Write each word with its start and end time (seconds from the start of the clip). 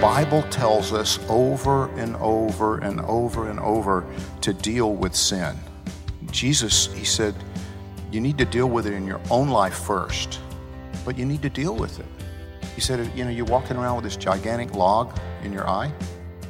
Bible 0.00 0.42
tells 0.50 0.92
us 0.92 1.18
over 1.28 1.88
and 1.98 2.16
over 2.16 2.78
and 2.78 3.00
over 3.00 3.48
and 3.48 3.58
over 3.60 4.04
to 4.42 4.52
deal 4.52 4.94
with 4.94 5.14
sin. 5.14 5.56
Jesus, 6.30 6.92
he 6.94 7.04
said, 7.04 7.34
you 8.10 8.20
need 8.20 8.38
to 8.38 8.44
deal 8.44 8.68
with 8.68 8.86
it 8.86 8.92
in 8.92 9.06
your 9.06 9.20
own 9.30 9.48
life 9.48 9.74
first, 9.74 10.40
but 11.04 11.18
you 11.18 11.24
need 11.24 11.42
to 11.42 11.50
deal 11.50 11.74
with 11.74 11.98
it. 11.98 12.06
He 12.74 12.80
said, 12.80 13.10
you 13.16 13.24
know, 13.24 13.30
you're 13.30 13.44
walking 13.46 13.76
around 13.76 13.96
with 13.96 14.04
this 14.04 14.16
gigantic 14.16 14.74
log 14.74 15.18
in 15.42 15.52
your 15.52 15.68
eye, 15.68 15.92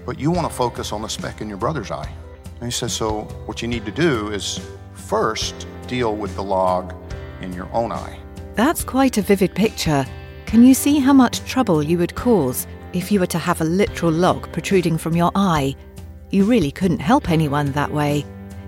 but 0.05 0.19
you 0.19 0.31
want 0.31 0.49
to 0.49 0.55
focus 0.55 0.93
on 0.93 1.03
the 1.03 1.09
speck 1.09 1.41
in 1.41 1.49
your 1.49 1.59
brother's 1.59 1.91
eye. 1.91 2.13
And 2.61 2.65
he 2.65 2.71
says, 2.71 2.93
so 2.93 3.23
what 3.47 3.63
you 3.63 3.69
need 3.69 3.85
to 3.85 3.93
do 3.93 4.31
is 4.31 4.61
first 4.93 5.67
deal 5.87 6.17
with 6.17 6.35
the 6.35 6.43
log 6.43 6.95
in 7.41 7.53
your 7.53 7.69
own 7.73 7.93
eye. 7.93 8.19
That's 8.55 8.85
quite 8.85 9.19
a 9.19 9.23
vivid 9.23 9.55
picture. 9.55 10.07
Can 10.47 10.65
you 10.65 10.75
see 10.75 10.99
how 10.99 11.13
much 11.13 11.45
trouble 11.45 11.83
you 11.83 11.99
would 11.99 12.15
cause 12.15 12.67
if 12.95 13.13
you 13.13 13.21
were 13.21 13.27
to 13.27 13.39
have 13.39 13.61
a 13.61 13.65
literal 13.65 14.13
log 14.13 14.51
protruding 14.53 14.97
from 14.97 15.15
your 15.15 15.33
eye? 15.35 15.77
You 16.31 16.45
really 16.45 16.71
couldn't 16.71 17.01
help 17.01 17.29
anyone 17.29 17.73
that 17.73 17.93
way. 17.93 18.25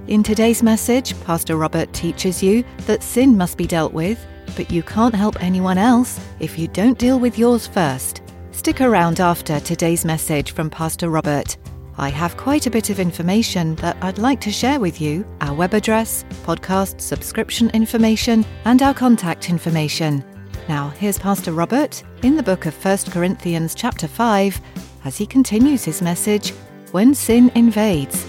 In 0.09 0.23
today's 0.23 0.63
message, 0.63 1.19
Pastor 1.25 1.57
Robert 1.57 1.93
teaches 1.93 2.43
you 2.43 2.65
that 2.87 3.03
sin 3.03 3.37
must 3.37 3.57
be 3.57 3.67
dealt 3.67 3.93
with, 3.93 4.25
but 4.55 4.71
you 4.71 4.83
can't 4.83 5.15
help 5.15 5.43
anyone 5.43 5.79
else 5.79 6.21
if 6.41 6.59
you 6.59 6.69
don't 6.69 6.99
deal 6.99 7.19
with 7.19 7.39
yours 7.39 7.67
first. 7.67 8.23
Stick 8.51 8.81
around 8.81 9.21
after 9.21 9.61
today's 9.61 10.05
message 10.05 10.53
from 10.53 10.71
Pastor 10.71 11.11
Robert. 11.11 11.57
I 11.99 12.11
have 12.11 12.37
quite 12.37 12.67
a 12.67 12.71
bit 12.71 12.91
of 12.91 13.01
information 13.01 13.75
that 13.77 13.97
I'd 14.03 14.19
like 14.19 14.41
to 14.43 14.53
share 14.53 14.81
with 14.81 15.01
you 15.01 15.27
our 15.41 15.55
web 15.55 15.73
address, 15.73 16.25
podcast 16.45 17.01
subscription 17.01 17.71
information, 17.71 18.45
and 18.65 18.83
our 18.83 18.95
contact 18.95 19.49
information. 19.49 20.25
Now, 20.69 20.89
here's 20.89 21.17
Pastor 21.17 21.53
Robert 21.53 22.03
in 22.25 22.34
the 22.34 22.42
book 22.42 22.67
of 22.67 22.75
1 22.84 22.98
Corinthians, 23.12 23.72
chapter 23.72 24.09
5, 24.09 24.61
as 25.05 25.17
he 25.17 25.25
continues 25.25 25.84
his 25.84 26.03
message 26.03 26.50
When 26.91 27.14
Sin 27.14 27.53
Invades. 27.55 28.25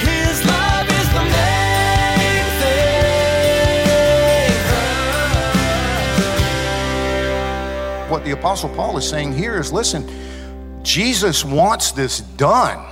His 0.00 0.44
love 0.44 0.88
is 0.88 1.12
the 1.12 1.24
main 1.30 2.44
thing. 2.58 3.30
What 8.10 8.24
the 8.24 8.32
Apostle 8.32 8.70
Paul 8.70 8.98
is 8.98 9.08
saying 9.08 9.32
here 9.32 9.60
is 9.60 9.72
listen, 9.72 10.10
Jesus 10.82 11.44
wants 11.44 11.92
this 11.92 12.18
done. 12.18 12.84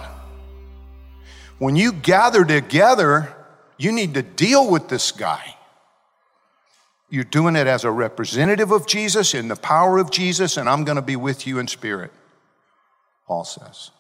When 1.59 1.75
you 1.75 1.93
gather 1.93 2.45
together, 2.45 3.35
you 3.77 3.91
need 3.91 4.15
to 4.15 4.23
deal 4.23 4.71
with 4.71 4.89
this 4.89 5.11
guy. 5.11 5.57
You're 7.11 7.25
doing 7.25 7.57
it 7.57 7.67
as 7.67 7.85
a 7.85 7.91
representative 7.91 8.71
of 8.71 8.87
Jesus 8.87 9.35
in 9.35 9.49
the 9.49 9.57
power 9.57 9.99
of 9.99 10.11
Jesus, 10.11 10.57
and 10.57 10.69
I'm 10.69 10.85
going 10.85 10.97
to 10.97 11.03
be 11.03 11.17
with 11.17 11.47
you 11.47 11.59
in 11.59 11.67
spirit, 11.67 12.13
Paul 13.27 13.45
says. 13.45 13.91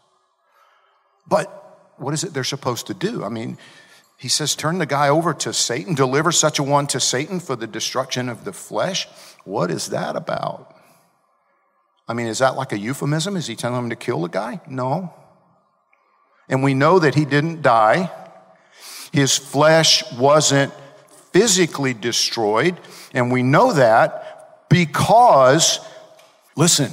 But 1.26 1.93
what 1.98 2.15
is 2.15 2.22
it 2.22 2.32
they're 2.32 2.44
supposed 2.44 2.87
to 2.87 2.94
do? 2.94 3.25
I 3.25 3.28
mean, 3.28 3.59
he 4.16 4.28
says, 4.28 4.54
turn 4.54 4.78
the 4.78 4.87
guy 4.87 5.09
over 5.09 5.34
to 5.34 5.53
Satan, 5.53 5.94
deliver 5.94 6.31
such 6.31 6.59
a 6.59 6.62
one 6.62 6.87
to 6.88 7.00
Satan 7.00 7.41
for 7.41 7.56
the 7.56 7.66
destruction 7.66 8.28
of 8.28 8.44
the 8.44 8.53
flesh. 8.53 9.09
What 9.44 9.71
is 9.71 9.88
that 9.88 10.15
about? 10.15 10.77
I 12.06 12.12
mean, 12.12 12.27
is 12.27 12.38
that 12.38 12.54
like 12.54 12.72
a 12.72 12.78
euphemism? 12.78 13.37
Is 13.37 13.47
he 13.47 13.56
telling 13.56 13.84
him 13.84 13.91
to 13.91 13.97
kill 13.97 14.22
the 14.22 14.28
guy? 14.28 14.60
No. 14.69 15.15
And 16.48 16.62
we 16.62 16.75
know 16.75 16.98
that 16.98 17.15
he 17.15 17.25
didn't 17.25 17.62
die. 17.62 18.10
His 19.12 19.38
flesh 19.38 20.04
wasn't 20.12 20.72
physically 21.32 21.94
destroyed. 21.94 22.78
And 23.14 23.32
we 23.32 23.42
know 23.42 23.72
that 23.72 24.68
because, 24.68 25.80
listen, 26.56 26.92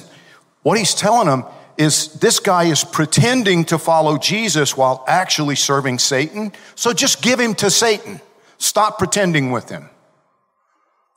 what 0.63 0.77
he's 0.77 0.93
telling 0.93 1.27
them 1.27 1.45
is 1.77 2.13
this 2.13 2.39
guy 2.39 2.65
is 2.65 2.83
pretending 2.83 3.63
to 3.65 3.77
follow 3.77 4.17
Jesus 4.17 4.75
while 4.75 5.03
actually 5.07 5.55
serving 5.55 5.99
Satan. 5.99 6.51
So 6.75 6.91
just 6.91 7.21
give 7.21 7.39
him 7.39 7.53
to 7.55 7.69
Satan. 7.69 8.19
Stop 8.57 8.97
pretending 8.97 9.51
with 9.51 9.69
him. 9.69 9.89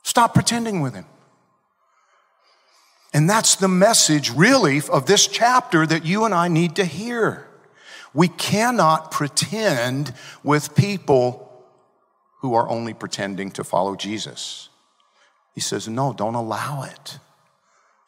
Stop 0.03 0.33
pretending 0.33 0.81
with 0.81 0.93
him. 0.93 1.05
And 3.13 3.29
that's 3.29 3.55
the 3.55 3.67
message, 3.67 4.31
really, 4.31 4.81
of 4.89 5.05
this 5.05 5.27
chapter 5.27 5.85
that 5.85 6.05
you 6.05 6.23
and 6.23 6.33
I 6.33 6.47
need 6.47 6.75
to 6.77 6.85
hear. 6.85 7.47
We 8.13 8.27
cannot 8.27 9.11
pretend 9.11 10.13
with 10.43 10.75
people 10.75 11.50
who 12.41 12.53
are 12.53 12.67
only 12.69 12.93
pretending 12.93 13.51
to 13.51 13.63
follow 13.63 13.95
Jesus. 13.95 14.69
He 15.53 15.61
says, 15.61 15.87
No, 15.87 16.13
don't 16.13 16.35
allow 16.35 16.83
it. 16.83 17.19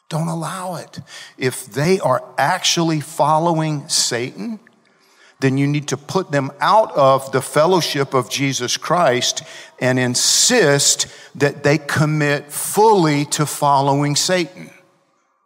Don't 0.08 0.28
allow 0.28 0.76
it. 0.76 1.00
If 1.38 1.66
they 1.66 1.98
are 2.00 2.22
actually 2.36 3.00
following 3.00 3.88
Satan, 3.88 4.60
then 5.40 5.58
you 5.58 5.66
need 5.66 5.88
to 5.88 5.96
put 5.96 6.30
them 6.30 6.52
out 6.60 6.92
of 6.96 7.32
the 7.32 7.42
fellowship 7.42 8.14
of 8.14 8.30
Jesus 8.30 8.76
Christ 8.76 9.42
and 9.80 9.98
insist 9.98 11.06
that 11.34 11.62
they 11.62 11.78
commit 11.78 12.52
fully 12.52 13.24
to 13.26 13.46
following 13.46 14.16
Satan. 14.16 14.70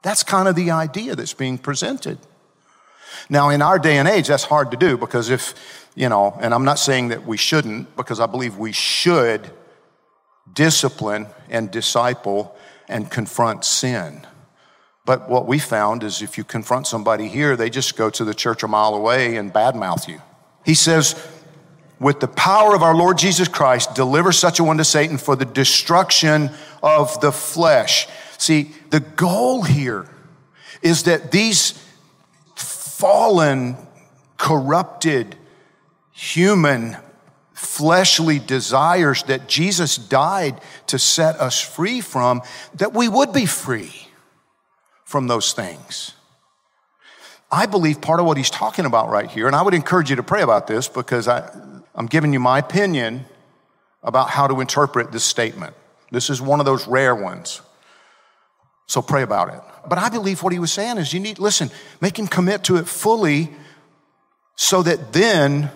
That's 0.02 0.22
kind 0.22 0.48
of 0.48 0.54
the 0.54 0.70
idea 0.70 1.16
that's 1.16 1.34
being 1.34 1.58
presented. 1.58 2.18
Now, 3.28 3.48
in 3.50 3.62
our 3.62 3.78
day 3.78 3.98
and 3.98 4.08
age, 4.08 4.28
that's 4.28 4.44
hard 4.44 4.70
to 4.70 4.76
do 4.76 4.96
because 4.96 5.30
if, 5.30 5.54
you 5.98 6.08
know, 6.08 6.38
and 6.40 6.54
I'm 6.54 6.64
not 6.64 6.78
saying 6.78 7.08
that 7.08 7.26
we 7.26 7.36
shouldn't, 7.36 7.96
because 7.96 8.20
I 8.20 8.26
believe 8.26 8.56
we 8.56 8.70
should 8.70 9.50
discipline 10.52 11.26
and 11.50 11.72
disciple 11.72 12.54
and 12.88 13.10
confront 13.10 13.64
sin. 13.64 14.24
But 15.04 15.28
what 15.28 15.48
we 15.48 15.58
found 15.58 16.04
is 16.04 16.22
if 16.22 16.38
you 16.38 16.44
confront 16.44 16.86
somebody 16.86 17.26
here, 17.26 17.56
they 17.56 17.68
just 17.68 17.96
go 17.96 18.10
to 18.10 18.24
the 18.24 18.32
church 18.32 18.62
a 18.62 18.68
mile 18.68 18.94
away 18.94 19.34
and 19.34 19.52
badmouth 19.52 20.06
you. 20.06 20.22
He 20.64 20.74
says, 20.74 21.20
with 21.98 22.20
the 22.20 22.28
power 22.28 22.76
of 22.76 22.82
our 22.84 22.94
Lord 22.94 23.18
Jesus 23.18 23.48
Christ, 23.48 23.96
deliver 23.96 24.30
such 24.30 24.60
a 24.60 24.64
one 24.64 24.78
to 24.78 24.84
Satan 24.84 25.18
for 25.18 25.34
the 25.34 25.44
destruction 25.44 26.50
of 26.80 27.20
the 27.20 27.32
flesh. 27.32 28.06
See, 28.38 28.72
the 28.90 29.00
goal 29.00 29.62
here 29.62 30.08
is 30.80 31.02
that 31.04 31.32
these 31.32 31.72
fallen, 32.54 33.76
corrupted, 34.36 35.34
human, 36.18 36.96
fleshly 37.52 38.40
desires 38.40 39.22
that 39.24 39.46
Jesus 39.48 39.96
died 39.96 40.60
to 40.88 40.98
set 40.98 41.36
us 41.36 41.60
free 41.60 42.00
from, 42.00 42.42
that 42.74 42.92
we 42.92 43.06
would 43.06 43.32
be 43.32 43.46
free 43.46 43.94
from 45.04 45.28
those 45.28 45.52
things. 45.52 46.12
I 47.52 47.66
believe 47.66 48.00
part 48.00 48.18
of 48.18 48.26
what 48.26 48.36
he's 48.36 48.50
talking 48.50 48.84
about 48.84 49.10
right 49.10 49.30
here, 49.30 49.46
and 49.46 49.54
I 49.54 49.62
would 49.62 49.74
encourage 49.74 50.10
you 50.10 50.16
to 50.16 50.24
pray 50.24 50.42
about 50.42 50.66
this 50.66 50.88
because 50.88 51.28
I, 51.28 51.48
I'm 51.94 52.06
giving 52.06 52.32
you 52.32 52.40
my 52.40 52.58
opinion 52.58 53.24
about 54.02 54.28
how 54.28 54.48
to 54.48 54.60
interpret 54.60 55.12
this 55.12 55.24
statement. 55.24 55.76
This 56.10 56.30
is 56.30 56.42
one 56.42 56.58
of 56.58 56.66
those 56.66 56.88
rare 56.88 57.14
ones. 57.14 57.60
So 58.88 59.02
pray 59.02 59.22
about 59.22 59.54
it. 59.54 59.60
But 59.88 59.98
I 59.98 60.08
believe 60.08 60.42
what 60.42 60.52
he 60.52 60.58
was 60.58 60.72
saying 60.72 60.98
is 60.98 61.12
you 61.12 61.20
need, 61.20 61.38
listen, 61.38 61.70
make 62.00 62.18
him 62.18 62.26
commit 62.26 62.64
to 62.64 62.76
it 62.76 62.88
fully 62.88 63.50
so 64.56 64.82
that 64.82 65.12
then 65.12 65.70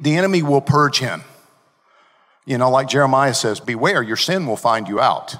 the 0.00 0.16
enemy 0.16 0.42
will 0.42 0.60
purge 0.60 0.98
him. 0.98 1.22
You 2.44 2.58
know, 2.58 2.70
like 2.70 2.88
Jeremiah 2.88 3.34
says, 3.34 3.60
beware, 3.60 4.02
your 4.02 4.16
sin 4.16 4.46
will 4.46 4.56
find 4.56 4.86
you 4.88 5.00
out. 5.00 5.36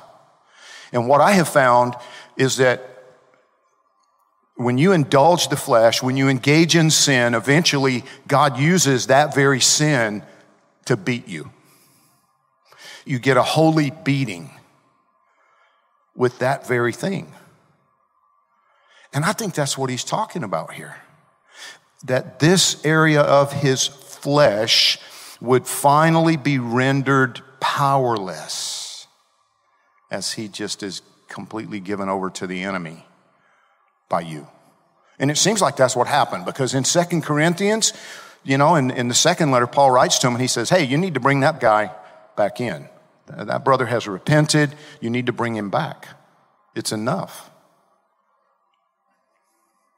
And 0.93 1.09
what 1.09 1.21
I 1.21 1.33
have 1.33 1.49
found 1.49 1.95
is 2.37 2.57
that 2.57 2.93
when 4.57 4.79
you 4.79 4.93
indulge 4.93 5.49
the 5.49 5.57
flesh, 5.57 6.03
when 6.03 6.17
you 6.17 6.29
engage 6.29 6.75
in 6.75 6.91
sin, 6.91 7.35
eventually 7.35 8.05
God 8.27 8.59
uses 8.59 9.09
that 9.09 9.35
very 9.35 9.61
sin 9.61 10.23
to 10.87 10.97
beat 10.97 11.29
you. 11.29 11.51
You 13.05 13.19
get 13.19 13.37
a 13.37 13.43
holy 13.43 13.91
beating 13.91 14.51
with 16.17 16.39
that 16.39 16.67
very 16.67 16.93
thing. 16.93 17.33
And 19.13 19.25
I 19.25 19.33
think 19.33 19.55
that's 19.55 19.79
what 19.79 19.91
he's 19.91 20.05
talking 20.05 20.43
about 20.43 20.73
here. 20.73 20.97
That 22.05 22.41
this 22.41 22.85
area 22.85 23.21
of 23.21 23.53
his 23.53 23.89
flesh 24.27 24.99
would 25.41 25.69
finally 25.69 26.37
be 26.37 26.59
rendered 26.59 27.41
powerless 27.61 29.07
as 30.11 30.33
he 30.33 30.49
just 30.49 30.83
is 30.83 31.01
completely 31.29 31.79
given 31.79 32.09
over 32.09 32.29
to 32.29 32.45
the 32.45 32.65
enemy 32.65 33.07
by 34.09 34.21
you. 34.21 34.49
And 35.21 35.31
it 35.31 35.39
seems 35.39 35.63
like 35.63 35.77
that's 35.77 35.95
what 35.95 36.09
happened 36.09 36.45
because 36.45 36.75
in 36.75 36.83
Second 36.83 37.23
Corinthians, 37.23 37.93
you 38.43 38.59
know, 38.59 38.75
in, 38.75 38.91
in 38.91 39.07
the 39.07 39.15
second 39.15 39.53
letter, 39.53 39.69
Paul 39.69 39.93
writes 39.93 40.19
to 40.19 40.27
him 40.27 40.33
and 40.35 40.43
he 40.43 40.49
says, 40.49 40.71
Hey, 40.71 40.83
you 40.83 40.99
need 40.99 41.15
to 41.15 41.21
bring 41.21 41.39
that 41.41 41.61
guy 41.61 41.93
back 42.37 42.61
in. 42.61 42.89
That 43.29 43.65
brother 43.65 43.87
has 43.87 44.09
repented. 44.09 44.75
You 45.01 45.11
need 45.11 45.27
to 45.27 45.33
bring 45.33 45.55
him 45.55 45.71
back. 45.71 46.09
It's 46.75 46.91
enough. 46.91 47.49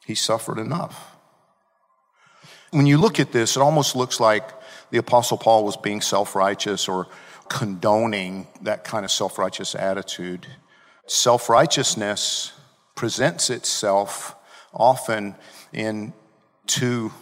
He 0.05 0.15
suffered 0.15 0.59
enough. 0.59 1.08
When 2.71 2.87
you 2.87 2.99
look 2.99 3.19
at 3.19 3.33
this, 3.33 3.57
it 3.57 3.61
almost 3.61 3.97
looks 3.97 4.21
like 4.21 4.45
the 4.91 4.99
Apostle 4.99 5.39
Paul 5.39 5.65
was 5.65 5.77
being 5.77 6.01
self 6.01 6.35
righteous 6.35 6.89
or 6.89 7.07
condoning 7.49 8.47
that 8.63 8.85
kind 8.85 9.05
of 9.05 9.11
self 9.11 9.39
righteous 9.39 9.75
attitude. 9.75 10.47
Self 11.07 11.49
righteousness 11.49 12.53
presents 12.95 13.49
itself 13.51 14.35
often 14.75 15.35
in 15.73 16.13
two 16.67 17.13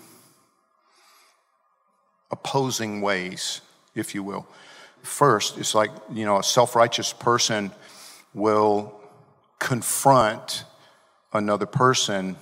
opposing 2.31 3.00
ways, 3.00 3.60
if 3.94 4.14
you 4.14 4.22
will. 4.22 4.46
First, 5.02 5.58
it's 5.58 5.75
like, 5.75 5.90
you 6.12 6.25
know, 6.25 6.38
a 6.38 6.43
self 6.43 6.75
righteous 6.75 7.12
person 7.12 7.70
will 8.34 9.00
confront 9.58 10.64
another 11.32 11.66
person 11.66 12.37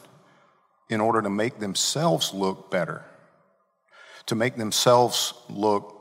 in 0.89 1.01
order 1.01 1.23
to 1.23 1.31
make 1.31 1.59
themselves 1.59 2.35
look 2.35 2.71
better, 2.71 3.05
to 4.27 4.35
make 4.35 4.57
themselves 4.57 5.35
look 5.49 5.95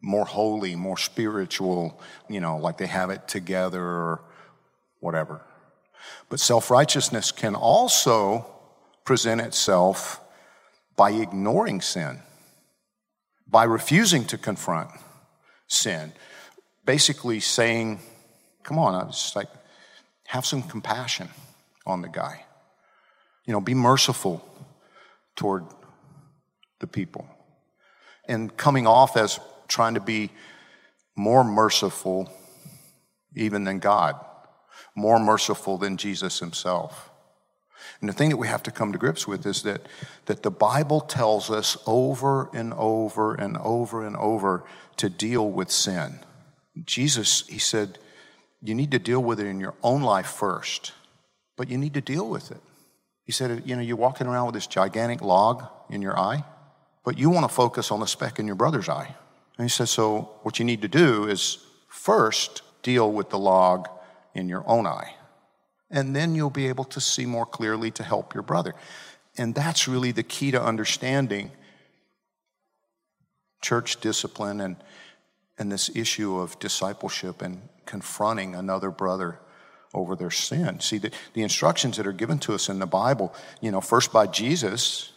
more 0.00 0.26
holy, 0.26 0.76
more 0.76 0.98
spiritual, 0.98 2.00
you 2.28 2.40
know, 2.40 2.58
like 2.58 2.78
they 2.78 2.86
have 2.86 3.10
it 3.10 3.26
together 3.26 3.82
or 3.82 4.20
whatever. 5.00 5.40
But 6.28 6.40
self 6.40 6.70
righteousness 6.70 7.32
can 7.32 7.54
also 7.54 8.46
present 9.04 9.40
itself 9.40 10.20
by 10.96 11.10
ignoring 11.10 11.80
sin, 11.80 12.20
by 13.48 13.64
refusing 13.64 14.24
to 14.26 14.38
confront 14.38 14.90
sin. 15.66 16.12
Basically 16.84 17.40
saying, 17.40 18.00
come 18.62 18.78
on, 18.78 18.94
I 18.94 19.04
was 19.04 19.32
like, 19.34 19.48
have 20.26 20.44
some 20.44 20.62
compassion 20.62 21.28
on 21.86 22.02
the 22.02 22.08
guy. 22.08 22.44
You 23.46 23.52
know, 23.52 23.60
be 23.60 23.74
merciful 23.74 24.46
toward 25.36 25.64
the 26.80 26.86
people. 26.86 27.26
And 28.26 28.56
coming 28.56 28.86
off 28.86 29.16
as 29.16 29.38
trying 29.68 29.94
to 29.94 30.00
be 30.00 30.30
more 31.16 31.44
merciful 31.44 32.30
even 33.36 33.64
than 33.64 33.78
God, 33.78 34.16
more 34.94 35.18
merciful 35.18 35.76
than 35.76 35.96
Jesus 35.96 36.38
himself. 36.38 37.10
And 38.00 38.08
the 38.08 38.14
thing 38.14 38.30
that 38.30 38.36
we 38.36 38.48
have 38.48 38.62
to 38.64 38.70
come 38.70 38.92
to 38.92 38.98
grips 38.98 39.26
with 39.26 39.44
is 39.46 39.62
that, 39.62 39.82
that 40.26 40.42
the 40.42 40.50
Bible 40.50 41.00
tells 41.00 41.50
us 41.50 41.76
over 41.86 42.48
and 42.54 42.72
over 42.74 43.34
and 43.34 43.56
over 43.58 44.06
and 44.06 44.16
over 44.16 44.64
to 44.96 45.10
deal 45.10 45.50
with 45.50 45.70
sin. 45.70 46.20
Jesus, 46.84 47.46
he 47.46 47.58
said, 47.58 47.98
you 48.62 48.74
need 48.74 48.90
to 48.92 48.98
deal 48.98 49.22
with 49.22 49.38
it 49.40 49.46
in 49.46 49.60
your 49.60 49.74
own 49.82 50.02
life 50.02 50.26
first, 50.26 50.92
but 51.56 51.68
you 51.68 51.76
need 51.76 51.94
to 51.94 52.00
deal 52.00 52.28
with 52.28 52.50
it. 52.50 52.60
He 53.24 53.32
said, 53.32 53.62
you 53.64 53.74
know, 53.74 53.82
you're 53.82 53.96
walking 53.96 54.26
around 54.26 54.46
with 54.46 54.54
this 54.54 54.66
gigantic 54.66 55.22
log 55.22 55.64
in 55.90 56.02
your 56.02 56.18
eye, 56.18 56.44
but 57.04 57.18
you 57.18 57.30
want 57.30 57.48
to 57.48 57.54
focus 57.54 57.90
on 57.90 58.00
the 58.00 58.06
speck 58.06 58.38
in 58.38 58.46
your 58.46 58.56
brother's 58.56 58.88
eye. 58.88 59.14
And 59.56 59.64
he 59.64 59.70
said, 59.70 59.88
so 59.88 60.30
what 60.42 60.58
you 60.58 60.64
need 60.64 60.82
to 60.82 60.88
do 60.88 61.26
is 61.26 61.58
first 61.88 62.62
deal 62.82 63.10
with 63.10 63.30
the 63.30 63.38
log 63.38 63.88
in 64.34 64.48
your 64.48 64.62
own 64.66 64.86
eye. 64.86 65.14
And 65.90 66.14
then 66.14 66.34
you'll 66.34 66.50
be 66.50 66.68
able 66.68 66.84
to 66.84 67.00
see 67.00 67.24
more 67.24 67.46
clearly 67.46 67.90
to 67.92 68.02
help 68.02 68.34
your 68.34 68.42
brother. 68.42 68.74
And 69.36 69.54
that's 69.54 69.88
really 69.88 70.12
the 70.12 70.22
key 70.22 70.50
to 70.50 70.62
understanding 70.62 71.50
church 73.62 74.00
discipline 74.00 74.60
and, 74.60 74.76
and 75.58 75.72
this 75.72 75.90
issue 75.94 76.36
of 76.36 76.58
discipleship 76.58 77.40
and 77.40 77.62
confronting 77.86 78.54
another 78.54 78.90
brother 78.90 79.38
over 79.94 80.16
their 80.16 80.30
sin. 80.30 80.80
See, 80.80 80.98
the, 80.98 81.10
the 81.32 81.42
instructions 81.42 81.96
that 81.96 82.06
are 82.06 82.12
given 82.12 82.38
to 82.40 82.54
us 82.54 82.68
in 82.68 82.78
the 82.78 82.86
Bible, 82.86 83.34
you 83.60 83.70
know, 83.70 83.80
first 83.80 84.12
by 84.12 84.26
Jesus 84.26 85.12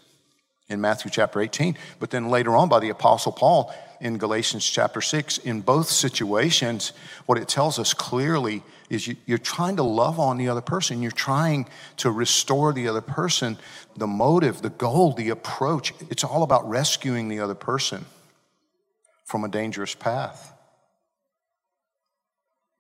in 0.70 0.82
Matthew 0.82 1.10
chapter 1.10 1.42
18, 1.42 1.78
but 2.00 2.10
then 2.10 2.30
later 2.30 2.56
on 2.56 2.70
by 2.70 2.80
the 2.80 2.90
Apostle 2.90 3.32
Paul 3.32 3.74
in 4.00 4.18
Galatians 4.18 4.66
chapter 4.66 5.02
6. 5.02 5.40
In 5.40 5.62
both 5.62 5.90
situations, 5.90 6.94
what 7.26 7.38
it 7.38 7.48
tells 7.48 7.80
us 7.80 7.94
clearly 7.94 8.64
is 8.90 9.08
you, 9.08 9.16
you're 9.26 9.38
trying 9.38 9.78
to 9.78 9.84
love 9.84 10.20
on 10.20 10.38
the 10.38 10.50
other 10.50 10.62
person. 10.62 11.02
You're 11.02 11.12
trying 11.12 11.68
to 11.98 12.12
restore 12.12 12.74
the 12.74 12.88
other 12.88 13.02
person. 13.02 13.58
The 13.96 14.08
motive, 14.08 14.62
the 14.62 14.70
goal, 14.70 15.14
the 15.14 15.30
approach, 15.30 15.94
it's 16.10 16.24
all 16.24 16.44
about 16.44 16.68
rescuing 16.70 17.28
the 17.28 17.40
other 17.40 17.56
person 17.56 18.06
from 19.26 19.44
a 19.44 19.50
dangerous 19.50 19.96
path. 19.96 20.54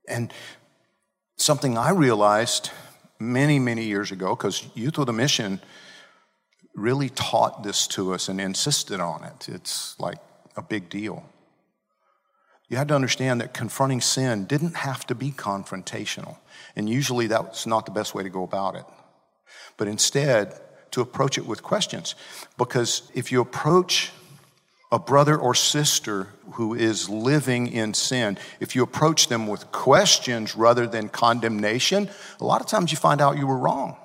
And 0.07 0.31
something 1.37 1.77
I 1.77 1.91
realized 1.91 2.71
many, 3.19 3.59
many 3.59 3.85
years 3.85 4.11
ago, 4.11 4.35
because 4.35 4.67
Youth 4.75 4.97
with 4.97 5.09
a 5.09 5.13
Mission 5.13 5.61
really 6.75 7.09
taught 7.09 7.63
this 7.63 7.87
to 7.87 8.13
us 8.13 8.29
and 8.29 8.39
insisted 8.39 8.99
on 8.99 9.23
it. 9.23 9.49
It's 9.49 9.99
like 9.99 10.17
a 10.55 10.61
big 10.61 10.89
deal. 10.89 11.23
You 12.69 12.77
had 12.77 12.89
to 12.89 12.95
understand 12.95 13.41
that 13.41 13.53
confronting 13.53 14.01
sin 14.01 14.45
didn't 14.45 14.75
have 14.75 15.07
to 15.07 15.15
be 15.15 15.31
confrontational. 15.31 16.37
And 16.75 16.89
usually 16.89 17.27
that's 17.27 17.65
not 17.65 17.85
the 17.85 17.91
best 17.91 18.13
way 18.13 18.23
to 18.23 18.29
go 18.29 18.43
about 18.43 18.75
it. 18.75 18.85
But 19.77 19.87
instead, 19.87 20.59
to 20.91 21.01
approach 21.01 21.37
it 21.37 21.45
with 21.45 21.63
questions. 21.63 22.15
Because 22.57 23.09
if 23.13 23.31
you 23.31 23.41
approach 23.41 24.11
a 24.91 24.99
brother 24.99 25.37
or 25.37 25.53
sister 25.53 26.29
who 26.53 26.73
is 26.73 27.09
living 27.09 27.67
in 27.67 27.93
sin, 27.93 28.37
if 28.59 28.75
you 28.75 28.83
approach 28.83 29.27
them 29.27 29.47
with 29.47 29.71
questions 29.71 30.55
rather 30.55 30.87
than 30.87 31.09
condemnation, 31.09 32.09
a 32.39 32.45
lot 32.45 32.61
of 32.61 32.67
times 32.67 32.91
you 32.91 32.97
find 32.97 33.19
out 33.19 33.37
you 33.37 33.47
were 33.47 33.57
wrong. 33.57 33.97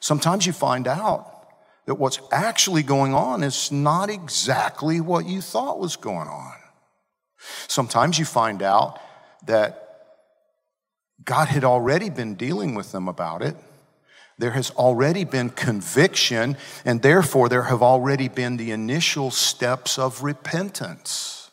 Sometimes 0.00 0.46
you 0.46 0.52
find 0.52 0.86
out 0.86 1.30
that 1.86 1.96
what's 1.96 2.20
actually 2.30 2.82
going 2.82 3.12
on 3.12 3.42
is 3.42 3.72
not 3.72 4.08
exactly 4.08 5.00
what 5.00 5.26
you 5.26 5.40
thought 5.40 5.78
was 5.78 5.96
going 5.96 6.28
on. 6.28 6.54
Sometimes 7.68 8.18
you 8.18 8.24
find 8.24 8.62
out 8.62 9.00
that 9.46 9.80
God 11.24 11.48
had 11.48 11.64
already 11.64 12.08
been 12.08 12.34
dealing 12.34 12.74
with 12.74 12.92
them 12.92 13.08
about 13.08 13.42
it 13.42 13.56
there 14.38 14.50
has 14.50 14.70
already 14.72 15.24
been 15.24 15.50
conviction, 15.50 16.56
and 16.84 17.02
therefore 17.02 17.48
there 17.48 17.64
have 17.64 17.82
already 17.82 18.28
been 18.28 18.56
the 18.56 18.72
initial 18.72 19.30
steps 19.30 19.98
of 19.98 20.22
repentance. 20.22 21.50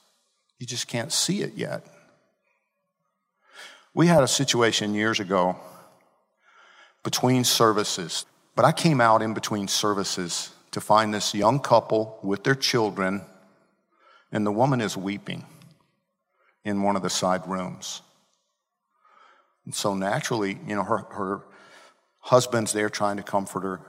You 0.60 0.66
just 0.66 0.88
can't 0.88 1.12
see 1.12 1.42
it 1.42 1.54
yet. 1.56 1.86
We 3.94 4.08
had 4.08 4.24
a 4.24 4.28
situation 4.28 4.94
years 4.94 5.20
ago 5.20 5.58
between 7.04 7.44
services, 7.44 8.26
but 8.56 8.66
I 8.66 8.72
came 8.72 9.02
out 9.02 9.22
in 9.22 9.34
between 9.34 9.68
services 9.68 10.52
to 10.72 10.82
find 10.82 11.14
this 11.14 11.36
young 11.36 11.60
couple 11.60 12.18
with 12.24 12.44
their 12.44 12.56
children, 12.56 13.22
and 14.32 14.46
the 14.46 14.52
woman 14.52 14.82
is 14.82 14.96
weeping 14.96 15.46
in 16.64 16.82
one 16.84 16.96
of 16.96 17.02
the 17.02 17.10
side 17.10 17.48
rooms. 17.48 18.02
And 19.66 19.76
so 19.76 19.94
naturally, 19.94 20.58
you 20.66 20.76
know, 20.76 20.84
her, 20.84 20.98
her 20.98 21.42
Husband's 22.22 22.72
there 22.72 22.90
trying 22.90 23.18
to 23.18 23.24
comfort 23.24 23.64
her. 23.64 23.82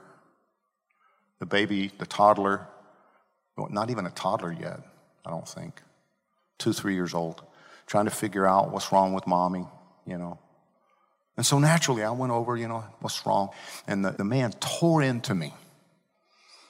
The 1.39 1.47
baby, 1.47 1.91
the 1.99 2.07
toddler, 2.07 2.67
not 3.57 3.91
even 3.91 4.07
a 4.07 4.11
toddler 4.11 4.53
yet, 4.53 4.81
I 5.25 5.31
don't 5.31 5.49
think, 5.49 5.81
two, 6.59 6.73
three 6.73 6.95
years 6.95 7.15
old, 7.15 7.43
trying 7.87 8.07
to 8.07 8.11
figure 8.11 8.47
out 8.47 8.73
what's 8.73 8.91
wrong 8.93 9.13
with 9.13 9.27
mommy, 9.27 9.67
you 10.07 10.19
know. 10.19 10.39
And 11.37 11.45
so 11.45 11.59
naturally, 11.59 12.03
I 12.03 12.11
went 12.11 12.33
over, 12.33 12.57
you 12.57 12.69
know, 12.69 12.85
what's 13.01 13.25
wrong? 13.27 13.51
And 13.87 14.05
the, 14.05 14.11
the 14.13 14.25
man 14.25 14.53
tore 14.61 15.03
into 15.03 15.35
me. 15.35 15.55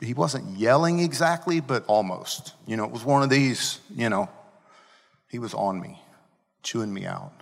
He 0.00 0.14
wasn't 0.14 0.56
yelling 0.58 0.98
exactly, 0.98 1.60
but 1.60 1.84
almost. 1.86 2.54
You 2.66 2.76
know, 2.76 2.84
it 2.84 2.90
was 2.90 3.04
one 3.04 3.22
of 3.22 3.30
these, 3.30 3.78
you 3.94 4.08
know, 4.08 4.28
he 5.28 5.38
was 5.38 5.54
on 5.54 5.80
me, 5.80 6.00
chewing 6.62 6.92
me 6.92 7.06
out. 7.06 7.32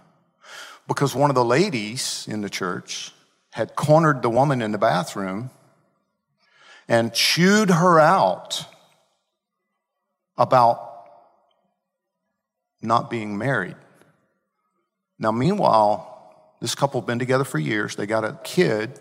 Because 0.86 1.14
one 1.14 1.30
of 1.30 1.36
the 1.36 1.44
ladies 1.44 2.26
in 2.28 2.40
the 2.40 2.50
church 2.50 3.12
had 3.50 3.75
cornered 3.75 4.23
the 4.23 4.30
woman 4.30 4.62
in 4.62 4.73
the 4.73 4.78
bathroom 4.78 5.50
and 6.88 7.12
chewed 7.12 7.71
her 7.71 7.99
out 7.99 8.64
about 10.37 11.04
not 12.83 13.11
being 13.11 13.37
married. 13.37 13.76
Now, 15.19 15.33
meanwhile, 15.33 16.11
This 16.61 16.75
couple 16.75 17.00
have 17.00 17.07
been 17.07 17.19
together 17.19 17.45
for 17.45 17.59
years. 17.59 17.97
They 17.97 18.07
got 18.07 18.25
a 18.25 18.38
kid. 18.45 19.00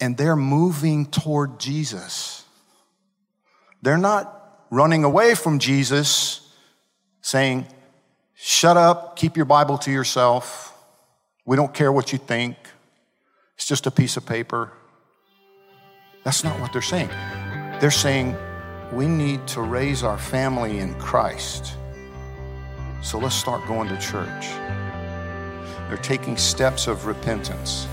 And 0.00 0.16
they're 0.16 0.36
moving 0.36 1.06
toward 1.06 1.60
Jesus. 1.60 2.44
They're 3.82 3.98
not 3.98 4.66
running 4.70 5.04
away 5.04 5.34
from 5.34 5.58
Jesus, 5.58 6.40
saying, 7.20 7.66
Shut 8.34 8.76
up, 8.76 9.16
keep 9.16 9.36
your 9.36 9.44
Bible 9.44 9.78
to 9.78 9.90
yourself. 9.90 10.67
We 11.48 11.56
don't 11.56 11.72
care 11.72 11.90
what 11.90 12.12
you 12.12 12.18
think. 12.18 12.58
It's 13.56 13.64
just 13.64 13.86
a 13.86 13.90
piece 13.90 14.18
of 14.18 14.26
paper. 14.26 14.70
That's 16.22 16.44
not 16.44 16.60
what 16.60 16.74
they're 16.74 16.82
saying. 16.82 17.08
They're 17.80 17.90
saying, 17.90 18.36
we 18.92 19.06
need 19.06 19.46
to 19.48 19.62
raise 19.62 20.02
our 20.02 20.18
family 20.18 20.80
in 20.80 20.92
Christ. 20.96 21.72
So 23.00 23.18
let's 23.18 23.34
start 23.34 23.66
going 23.66 23.88
to 23.88 23.96
church. 23.96 24.48
They're 25.88 25.96
taking 26.02 26.36
steps 26.36 26.86
of 26.86 27.06
repentance. 27.06 27.88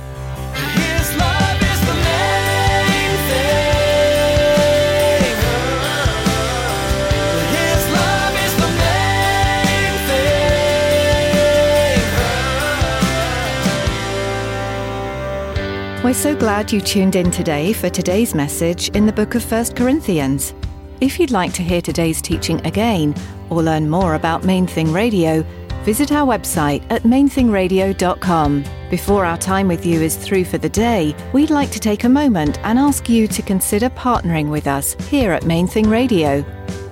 We're 16.06 16.14
so 16.14 16.36
glad 16.36 16.72
you 16.72 16.82
tuned 16.82 17.16
in 17.16 17.32
today 17.32 17.74
for 17.74 17.90
today's 17.90 18.36
message 18.36 18.90
in 18.90 19.08
the 19.08 19.12
book 19.12 19.34
of 19.34 19.52
1 19.52 19.74
Corinthians. 19.74 20.54
If 21.02 21.20
you'd 21.20 21.32
like 21.32 21.52
to 21.54 21.64
hear 21.64 21.82
today's 21.82 22.22
teaching 22.22 22.64
again 22.64 23.16
or 23.50 23.64
learn 23.64 23.90
more 23.90 24.14
about 24.14 24.44
Main 24.44 24.68
Thing 24.68 24.94
Radio, 24.94 25.42
visit 25.84 26.12
our 26.12 26.28
website 26.28 26.86
at 26.92 27.02
mainthingradio.com. 27.06 28.66
Before 28.92 29.26
our 29.26 29.40
time 29.40 29.68
with 29.68 29.84
you 29.84 30.00
is 30.00 30.16
through 30.16 30.46
for 30.46 30.60
the 30.60 30.70
day, 30.70 31.16
we'd 31.34 31.50
like 31.50 31.72
to 31.72 31.80
take 31.80 32.04
a 32.04 32.10
moment 32.10 32.60
and 32.60 32.78
ask 32.78 33.10
you 33.10 33.28
to 33.28 33.42
consider 33.42 33.90
partnering 33.90 34.52
with 34.52 34.68
us 34.68 34.94
here 35.10 35.32
at 35.32 35.46
Main 35.46 35.66
Thing 35.66 35.90
Radio. 35.90 36.46